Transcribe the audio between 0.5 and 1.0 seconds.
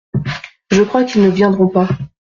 Je